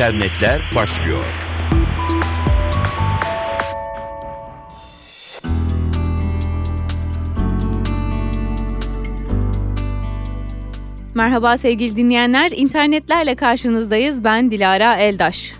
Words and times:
internetler 0.00 0.62
başlıyor. 0.74 1.24
Merhaba 11.14 11.56
sevgili 11.56 11.96
dinleyenler, 11.96 12.50
internetlerle 12.50 13.34
karşınızdayız. 13.34 14.24
Ben 14.24 14.50
Dilara 14.50 14.96
Eldaş. 14.96 15.52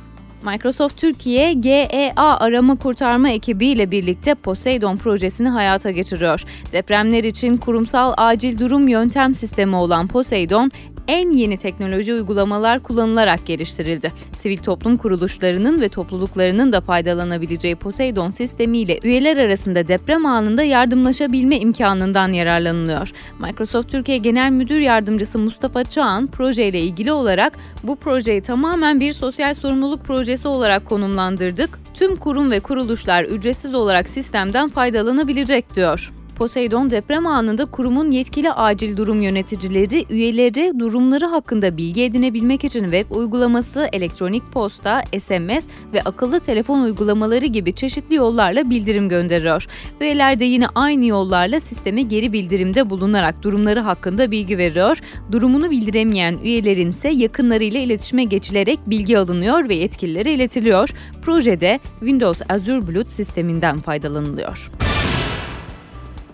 Microsoft 0.45 0.96
Türkiye 1.00 1.52
GEA 1.52 2.36
arama 2.38 2.77
kurtarma 2.77 3.30
ekibi 3.30 3.66
ile 3.66 3.91
birlikte 3.91 4.34
Poseidon 4.34 4.96
projesini 4.96 5.48
hayata 5.48 5.91
geçiriyor. 5.91 6.45
Depremler 6.72 7.25
için 7.25 7.57
kurumsal 7.57 8.14
acil 8.16 8.59
durum 8.59 8.88
yöntem 8.88 9.34
sistemi 9.34 9.77
olan 9.77 10.07
Poseidon, 10.07 10.70
en 11.10 11.30
yeni 11.30 11.56
teknoloji 11.56 12.14
uygulamalar 12.14 12.80
kullanılarak 12.80 13.46
geliştirildi. 13.46 14.12
Sivil 14.37 14.56
toplum 14.59 14.96
kuruluşlarının 14.96 15.80
ve 15.80 15.88
topluluklarının 15.88 16.73
da 16.73 16.80
faydalanabileceği 16.80 17.77
Poseidon 17.77 18.30
sistemiyle 18.30 18.98
üyeler 19.02 19.36
arasında 19.36 19.88
deprem 19.88 20.27
anında 20.27 20.62
yardımlaşabilme 20.62 21.59
imkanından 21.59 22.33
yararlanılıyor. 22.33 23.10
Microsoft 23.38 23.91
Türkiye 23.91 24.19
Genel 24.19 24.50
Müdür 24.50 24.80
Yardımcısı 24.80 25.38
Mustafa 25.38 25.84
Çağan 25.84 26.27
projeyle 26.27 26.80
ilgili 26.80 27.12
olarak 27.12 27.52
bu 27.83 27.97
projeyi 27.97 28.42
tamamen 28.42 29.00
bir 29.00 29.12
sosyal 29.12 29.55
sorumluluk 29.55 30.05
projesi 30.05 30.48
olarak 30.48 30.86
konumlandırdık. 30.86 31.78
Tüm 31.95 32.16
kurum 32.16 32.50
ve 32.50 32.61
kuruluşlar 32.61 33.24
ücretsiz 33.24 33.74
olarak 33.74 34.08
sistemden 34.08 34.69
faydalanabilecek 34.69 35.74
diyor. 35.77 36.12
Poseidon 36.40 36.90
deprem 36.90 37.26
anında 37.26 37.64
kurumun 37.64 38.10
yetkili 38.10 38.52
acil 38.52 38.96
durum 38.96 39.22
yöneticileri 39.22 40.06
üyeleri 40.10 40.72
durumları 40.78 41.26
hakkında 41.26 41.76
bilgi 41.76 42.02
edinebilmek 42.02 42.64
için 42.64 42.82
web 42.82 43.10
uygulaması, 43.10 43.88
elektronik 43.92 44.42
posta, 44.52 45.02
SMS 45.19 45.69
ve 45.92 46.02
akıllı 46.02 46.41
telefon 46.41 46.80
uygulamaları 46.80 47.47
gibi 47.47 47.72
çeşitli 47.72 48.14
yollarla 48.14 48.70
bildirim 48.70 49.08
gönderiyor. 49.08 49.66
Üyeler 50.00 50.41
de 50.41 50.44
yine 50.44 50.66
aynı 50.74 51.06
yollarla 51.06 51.60
sisteme 51.60 52.02
geri 52.02 52.32
bildirimde 52.32 52.91
bulunarak 52.91 53.42
durumları 53.42 53.80
hakkında 53.80 54.30
bilgi 54.30 54.58
veriyor. 54.58 54.98
Durumunu 55.32 55.70
bildiremeyen 55.70 56.38
üyelerin 56.44 56.88
ise 56.88 57.08
yakınlarıyla 57.08 57.80
iletişime 57.80 58.25
geçilerek 58.25 58.78
bilgi 58.86 59.19
alınıyor 59.19 59.69
ve 59.69 59.75
yetkililere 59.75 60.32
iletiliyor. 60.32 60.91
Projede 61.22 61.80
Windows 61.98 62.42
Azure 62.48 62.86
Bulut 62.86 63.12
sisteminden 63.12 63.78
faydalanılıyor. 63.78 64.70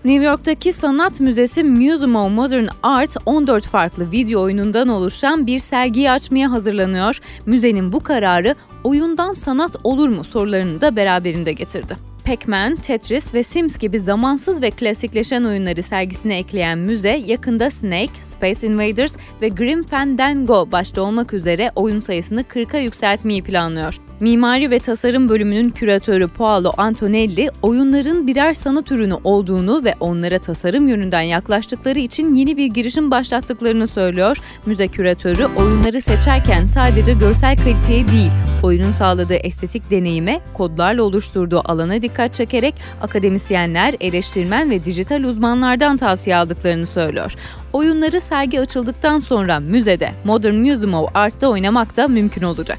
New 0.06 0.24
York'taki 0.24 0.72
Sanat 0.72 1.20
Müzesi 1.20 1.64
Museum 1.64 2.16
of 2.16 2.30
Modern 2.30 2.66
Art 2.82 3.16
14 3.26 3.66
farklı 3.66 4.12
video 4.12 4.42
oyunundan 4.42 4.88
oluşan 4.88 5.46
bir 5.46 5.58
sergiyi 5.58 6.10
açmaya 6.10 6.50
hazırlanıyor. 6.50 7.20
Müzenin 7.46 7.92
bu 7.92 8.00
kararı 8.00 8.54
oyundan 8.84 9.34
sanat 9.34 9.76
olur 9.84 10.08
mu 10.08 10.24
sorularını 10.24 10.80
da 10.80 10.96
beraberinde 10.96 11.52
getirdi. 11.52 11.96
Pac-Man, 12.26 12.76
Tetris 12.76 13.34
ve 13.34 13.42
Sims 13.42 13.78
gibi 13.78 14.00
zamansız 14.00 14.62
ve 14.62 14.70
klasikleşen 14.70 15.44
oyunları 15.44 15.82
sergisine 15.82 16.38
ekleyen 16.38 16.78
müze 16.78 17.22
yakında 17.26 17.70
Snake, 17.70 18.22
Space 18.22 18.66
Invaders 18.66 19.16
ve 19.42 19.48
Grim 19.48 19.82
Fandango 19.82 20.72
başta 20.72 21.02
olmak 21.02 21.34
üzere 21.34 21.70
oyun 21.74 22.00
sayısını 22.00 22.42
40'a 22.42 22.80
yükseltmeyi 22.80 23.42
planlıyor. 23.42 24.00
Mimari 24.20 24.70
ve 24.70 24.78
tasarım 24.78 25.28
bölümünün 25.28 25.70
küratörü 25.70 26.28
Paolo 26.28 26.72
Antonelli, 26.76 27.50
oyunların 27.62 28.26
birer 28.26 28.54
sanat 28.54 28.92
ürünü 28.92 29.14
olduğunu 29.24 29.84
ve 29.84 29.94
onlara 30.00 30.38
tasarım 30.38 30.88
yönünden 30.88 31.20
yaklaştıkları 31.20 31.98
için 31.98 32.34
yeni 32.34 32.56
bir 32.56 32.66
girişim 32.66 33.10
başlattıklarını 33.10 33.86
söylüyor. 33.86 34.38
Müze 34.66 34.88
küratörü 34.88 35.46
oyunları 35.46 36.00
seçerken 36.00 36.66
sadece 36.66 37.12
görsel 37.12 37.56
kaliteye 37.56 38.08
değil, 38.08 38.30
oyunun 38.62 38.92
sağladığı 38.92 39.34
estetik 39.34 39.90
deneyime, 39.90 40.40
kodlarla 40.54 41.02
oluşturduğu 41.02 41.62
alana 41.64 42.02
dikkat 42.02 42.15
çekerek 42.32 42.74
akademisyenler, 43.02 43.94
eleştirmen 44.00 44.70
ve 44.70 44.84
dijital 44.84 45.24
uzmanlardan 45.24 45.96
tavsiye 45.96 46.36
aldıklarını 46.36 46.86
söylüyor. 46.86 47.34
Oyunları 47.72 48.20
sergi 48.20 48.60
açıldıktan 48.60 49.18
sonra 49.18 49.60
müzede 49.60 50.10
Modern 50.24 50.54
Museum 50.54 50.94
of 50.94 51.10
Art'ta 51.14 51.48
oynamak 51.48 51.96
da 51.96 52.08
mümkün 52.08 52.42
olacak. 52.42 52.78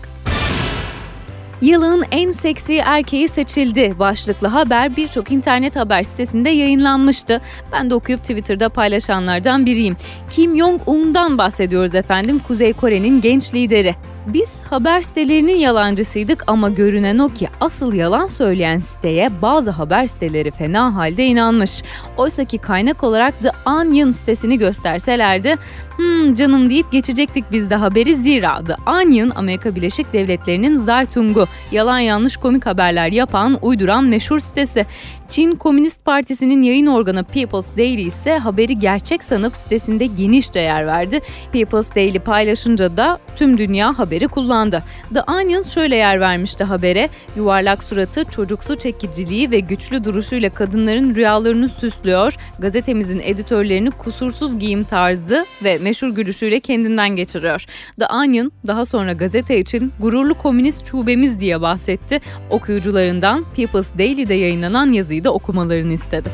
Yılın 1.62 2.04
en 2.12 2.32
seksi 2.32 2.76
erkeği 2.76 3.28
seçildi 3.28 3.96
başlıklı 4.00 4.48
haber 4.48 4.96
birçok 4.96 5.32
internet 5.32 5.76
haber 5.76 6.04
sitesinde 6.04 6.50
yayınlanmıştı. 6.50 7.42
Ben 7.72 7.90
de 7.90 7.96
okuyup 7.96 8.22
Twitter'da 8.22 8.70
paylaşanlardan 8.70 9.66
biriyim. 9.66 9.98
Kim 10.30 10.58
Jong-un'dan 10.58 11.38
bahsediyoruz 11.38 11.96
efendim, 11.96 12.42
Kuzey 12.48 12.74
Kore'nin 12.74 13.22
genç 13.22 13.54
lideri. 13.54 13.96
Biz 14.28 14.64
haber 14.64 15.02
sitelerinin 15.02 15.56
yalancısıydık 15.56 16.44
ama 16.48 16.70
görünen 16.70 17.18
o 17.18 17.30
ki 17.30 17.48
asıl 17.62 17.94
yalan 17.94 18.28
söyleyen 18.28 18.78
siteye 18.78 19.30
bazı 19.42 19.72
haber 19.72 20.08
siteleri 20.08 20.52
fena 20.52 20.96
halde 20.96 21.26
inanmış. 21.26 21.84
Oysa 22.18 22.44
ki 22.46 22.58
kaynak 22.58 23.04
olarak 23.04 23.40
The 23.40 23.52
Onion 23.66 24.12
sitesini 24.12 24.58
gösterselerdi 24.58 25.56
hmm 25.98 26.34
canım 26.34 26.70
deyip 26.70 26.92
geçecektik 26.92 27.46
biz 27.52 27.70
de 27.70 27.76
haberi 27.76 28.16
zira 28.16 28.64
The 28.64 28.76
Onion 28.90 29.32
Amerika 29.36 29.76
Birleşik 29.76 30.14
Devletleri'nin 30.14 30.78
Zaytung'u 30.78 31.46
yalan 31.72 32.00
yanlış 32.00 32.38
komik 32.38 32.66
haberler 32.66 33.12
yapan 33.12 33.58
uyduran 33.62 34.08
meşhur 34.08 34.40
sitesi. 34.40 34.86
Çin 35.30 35.52
Komünist 35.52 36.06
Partisi'nin 36.06 36.62
yayın 36.62 36.86
organı 36.86 37.24
People's 37.24 37.78
Daily 37.78 38.02
ise 38.02 38.38
haberi 38.38 38.80
gerçek 38.80 39.24
sanıp 39.24 39.56
sitesinde 39.56 40.06
geniş 40.06 40.54
değer 40.54 40.88
verdi. 40.88 41.22
People's 41.54 41.96
Daily 41.96 42.20
paylaşınca 42.20 42.98
da 42.98 43.18
tüm 43.36 43.58
dünya 43.58 44.00
haberi 44.00 44.28
kullandı. 44.28 44.84
The 45.14 45.22
Onion 45.22 45.64
şöyle 45.64 45.96
yer 45.96 46.20
vermişti 46.20 46.64
habere. 46.64 47.10
Yuvarlak 47.36 47.84
suratı, 47.84 48.24
çocuksu 48.24 48.76
çekiciliği 48.76 49.52
ve 49.52 49.60
güçlü 49.60 50.04
duruşuyla 50.04 50.50
kadınların 50.50 51.16
rüyalarını 51.16 51.70
süslüyor. 51.70 52.36
Gazetemizin 52.60 53.20
editörlerini 53.24 53.92
kusursuz 53.92 54.60
giyim 54.60 54.84
tarzı 54.84 55.46
ve 55.64 55.78
meşhur 55.78 56.10
gülüşüyle 56.10 56.60
kendinden 56.60 57.10
geçiriyor. 57.10 57.66
The 58.00 58.08
Onion 58.08 58.52
daha 58.68 58.86
sonra 58.86 59.14
gazete 59.14 59.60
için 59.60 59.92
gururlu 60.00 60.34
komünist 60.34 60.86
şubemiz 60.86 61.40
diye 61.40 61.62
bahsetti. 61.62 62.20
Okuyucularından 62.50 63.46
People's 63.56 63.98
Daily'de 63.98 64.34
yayınlanan 64.34 64.92
yazıyı 64.92 65.17
da 65.24 65.34
okumalarını 65.34 65.94
istedi. 65.94 66.30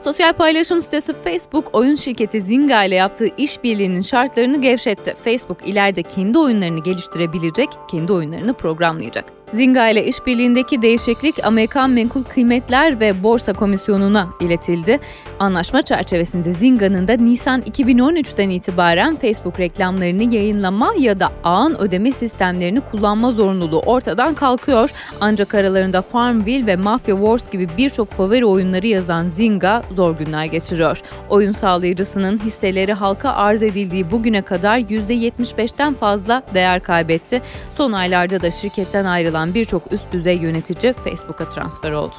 Sosyal 0.00 0.32
paylaşım 0.32 0.82
sitesi 0.82 1.12
Facebook, 1.24 1.74
oyun 1.74 1.94
şirketi 1.94 2.40
Zynga 2.40 2.84
ile 2.84 2.94
yaptığı 2.94 3.28
işbirliğinin 3.36 4.00
şartlarını 4.00 4.60
gevşetti. 4.60 5.14
Facebook 5.24 5.58
ileride 5.68 6.02
kendi 6.02 6.38
oyunlarını 6.38 6.82
geliştirebilecek, 6.82 7.68
kendi 7.90 8.12
oyunlarını 8.12 8.54
programlayacak. 8.54 9.41
Zynga 9.52 9.88
ile 9.88 10.06
işbirliğindeki 10.06 10.82
değişiklik 10.82 11.44
Amerikan 11.44 11.90
Menkul 11.90 12.24
Kıymetler 12.24 13.00
ve 13.00 13.22
Borsa 13.22 13.52
Komisyonu'na 13.52 14.28
iletildi. 14.40 14.98
Anlaşma 15.38 15.82
çerçevesinde 15.82 16.52
Zynga'nın 16.52 17.08
da 17.08 17.12
Nisan 17.12 17.60
2013'ten 17.60 18.50
itibaren 18.50 19.16
Facebook 19.16 19.60
reklamlarını 19.60 20.34
yayınlama 20.34 20.94
ya 20.98 21.20
da 21.20 21.32
ağın 21.44 21.74
ödeme 21.78 22.12
sistemlerini 22.12 22.80
kullanma 22.80 23.30
zorunluluğu 23.30 23.80
ortadan 23.80 24.34
kalkıyor. 24.34 24.90
Ancak 25.20 25.54
aralarında 25.54 26.02
Farmville 26.02 26.66
ve 26.66 26.76
Mafia 26.76 27.16
Wars 27.16 27.50
gibi 27.50 27.68
birçok 27.78 28.10
favori 28.10 28.46
oyunları 28.46 28.86
yazan 28.86 29.28
Zynga 29.28 29.82
zor 29.90 30.16
günler 30.16 30.44
geçiriyor. 30.44 31.02
Oyun 31.30 31.52
sağlayıcısının 31.52 32.38
hisseleri 32.38 32.92
halka 32.92 33.30
arz 33.30 33.62
edildiği 33.62 34.10
bugüne 34.10 34.42
kadar 34.42 34.78
%75'ten 34.78 35.94
fazla 35.94 36.42
değer 36.54 36.82
kaybetti. 36.82 37.42
Son 37.74 37.92
aylarda 37.92 38.40
da 38.40 38.50
şirketten 38.50 39.04
ayrılan 39.04 39.41
olan 39.42 39.54
birçok 39.54 39.92
üst 39.92 40.12
düzey 40.12 40.36
yönetici 40.36 40.92
Facebook'a 40.92 41.48
transfer 41.48 41.92
oldu. 41.92 42.14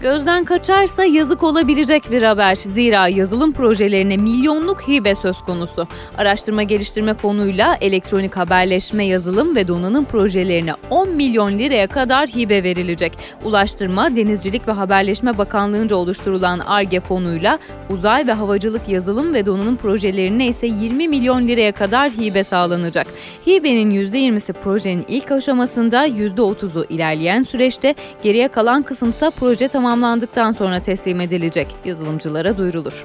Gözden 0.00 0.44
kaçarsa 0.44 1.04
yazık 1.04 1.42
olabilecek 1.42 2.10
bir 2.10 2.22
haber. 2.22 2.54
Zira 2.54 3.08
yazılım 3.08 3.52
projelerine 3.52 4.16
milyonluk 4.16 4.88
hibe 4.88 5.14
söz 5.14 5.40
konusu. 5.40 5.86
Araştırma 6.18 6.62
Geliştirme 6.62 7.14
Fonu'yla 7.14 7.78
elektronik 7.80 8.36
haberleşme 8.36 9.04
yazılım 9.04 9.56
ve 9.56 9.68
donanım 9.68 10.04
projelerine 10.04 10.74
10 10.90 11.08
milyon 11.08 11.58
liraya 11.58 11.86
kadar 11.86 12.28
hibe 12.28 12.62
verilecek. 12.62 13.18
Ulaştırma, 13.44 14.16
Denizcilik 14.16 14.68
ve 14.68 14.72
Haberleşme 14.72 15.38
Bakanlığı'nca 15.38 15.96
oluşturulan 15.96 16.58
ARGE 16.58 17.00
fonuyla 17.00 17.58
uzay 17.90 18.26
ve 18.26 18.32
havacılık 18.32 18.88
yazılım 18.88 19.34
ve 19.34 19.46
donanım 19.46 19.76
projelerine 19.76 20.46
ise 20.46 20.66
20 20.66 21.08
milyon 21.08 21.48
liraya 21.48 21.72
kadar 21.72 22.10
hibe 22.10 22.44
sağlanacak. 22.44 23.06
Hibenin 23.46 23.90
%20'si 23.90 24.52
projenin 24.52 25.04
ilk 25.08 25.30
aşamasında, 25.32 26.06
%30'u 26.08 26.84
ilerleyen 26.88 27.42
süreçte, 27.42 27.94
geriye 28.22 28.48
kalan 28.48 28.82
kısımsa 28.82 29.30
proje 29.30 29.68
tamamlanacak 29.68 29.87
tamamlandıktan 29.88 30.50
sonra 30.50 30.82
teslim 30.82 31.20
edilecek 31.20 31.66
yazılımcılara 31.84 32.56
duyurulur. 32.56 33.04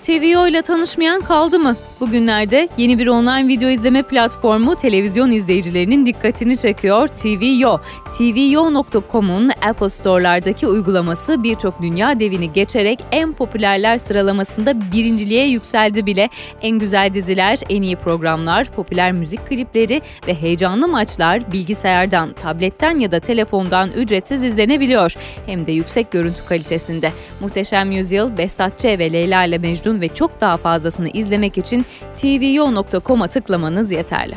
TVO 0.00 0.46
ile 0.46 0.62
tanışmayan 0.62 1.20
kaldı 1.20 1.58
mı? 1.58 1.76
Bugünlerde 2.00 2.68
yeni 2.76 2.98
bir 2.98 3.06
online 3.06 3.48
video 3.48 3.68
izleme 3.68 4.02
platformu 4.02 4.76
televizyon 4.76 5.30
izleyicilerinin 5.30 6.06
dikkatini 6.06 6.56
çekiyor 6.56 7.08
TVO. 7.08 7.80
TVO.com'un 8.18 9.50
Apple 9.62 9.88
Store'lardaki 9.88 10.66
uygulaması 10.66 11.42
birçok 11.42 11.82
dünya 11.82 12.20
devini 12.20 12.52
geçerek 12.52 12.98
en 13.12 13.32
popülerler 13.32 13.98
sıralamasında 13.98 14.92
birinciliğe 14.92 15.48
yükseldi 15.48 16.06
bile. 16.06 16.28
En 16.62 16.78
güzel 16.78 17.14
diziler, 17.14 17.58
en 17.68 17.82
iyi 17.82 17.96
programlar, 17.96 18.64
popüler 18.64 19.12
müzik 19.12 19.46
klipleri 19.46 20.02
ve 20.26 20.34
heyecanlı 20.34 20.88
maçlar 20.88 21.52
bilgisayardan, 21.52 22.32
tabletten 22.32 22.98
ya 22.98 23.10
da 23.10 23.20
telefondan 23.20 23.90
ücretsiz 23.90 24.44
izlenebiliyor. 24.44 25.14
Hem 25.46 25.66
de 25.66 25.72
yüksek 25.72 26.10
görüntü 26.10 26.44
kalitesinde. 26.44 27.12
Muhteşem 27.40 27.90
Yüzyıl, 27.90 28.38
Behzat 28.38 28.78
Ç. 28.78 28.84
ve 28.84 29.12
Leyla 29.12 29.44
ile 29.44 29.58
Mecnun 29.58 29.87
ve 29.96 30.08
çok 30.08 30.40
daha 30.40 30.56
fazlasını 30.56 31.08
izlemek 31.08 31.58
için 31.58 31.86
tvyo.com'a 32.16 33.26
tıklamanız 33.28 33.92
yeterli. 33.92 34.34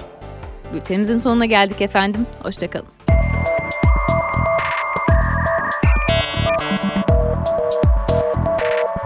Bültenimizin 0.74 1.20
sonuna 1.20 1.46
geldik 1.46 1.82
efendim. 1.82 2.26
Hoşçakalın. 2.44 2.88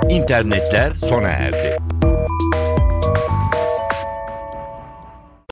İnternetler 0.09 0.94
sona 0.94 1.27
erdi. 1.27 1.75